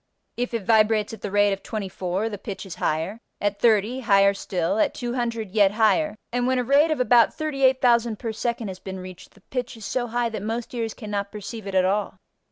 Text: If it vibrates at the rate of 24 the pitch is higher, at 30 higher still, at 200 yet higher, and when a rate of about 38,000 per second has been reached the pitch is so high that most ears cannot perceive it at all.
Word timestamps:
If 0.35 0.55
it 0.55 0.65
vibrates 0.65 1.13
at 1.13 1.21
the 1.21 1.29
rate 1.29 1.53
of 1.53 1.61
24 1.61 2.27
the 2.29 2.39
pitch 2.39 2.65
is 2.65 2.73
higher, 2.81 3.19
at 3.39 3.59
30 3.59 3.99
higher 3.99 4.33
still, 4.33 4.79
at 4.79 4.95
200 4.95 5.51
yet 5.51 5.73
higher, 5.73 6.15
and 6.33 6.47
when 6.47 6.57
a 6.57 6.63
rate 6.63 6.89
of 6.89 6.99
about 6.99 7.35
38,000 7.35 8.17
per 8.17 8.31
second 8.33 8.69
has 8.69 8.79
been 8.79 8.99
reached 8.99 9.35
the 9.35 9.41
pitch 9.41 9.77
is 9.77 9.85
so 9.85 10.07
high 10.07 10.29
that 10.29 10.41
most 10.41 10.73
ears 10.73 10.95
cannot 10.95 11.31
perceive 11.31 11.67
it 11.67 11.75
at 11.75 11.85
all. 11.85 12.17